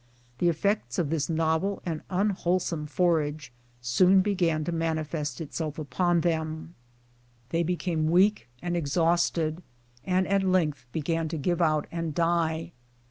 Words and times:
The 0.39 0.49
effects 0.49 0.97
of 0.97 1.11
this 1.11 1.29
novel 1.29 1.79
and 1.85 2.01
unwholesome 2.09 2.87
fora2;e 2.87 3.51
soon 3.81 4.21
be 4.21 4.33
gan 4.33 4.63
to 4.63 4.71
manifest 4.71 5.39
itself 5.39 5.77
upon 5.77 6.21
them. 6.21 6.73
They 7.49 7.61
became 7.61 8.09
weak 8.09 8.49
and 8.63 8.73
232 8.73 8.81
BREAKING 8.81 9.55
THE 9.55 9.61
TRACK. 9.61 9.61
exhausted, 9.61 9.63
and 10.03 10.27
at 10.27 10.41
lengtTi 10.41 10.85
began 10.91 11.27
to 11.27 11.37
give 11.37 11.61
out 11.61 11.85
and 11.91 12.15
die. 12.15 12.71